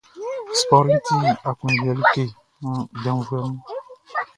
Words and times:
Spɔriʼn 0.59 1.03
ti 1.05 1.15
aklunjuɛ 1.49 1.93
like 2.01 2.25
nin 2.67 2.81
janvuɛ 3.01 3.39
mun. 3.47 3.57